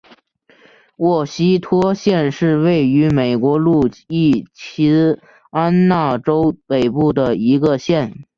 [0.97, 8.23] 沃希托县是位于美国路易斯安那州北部的一个县。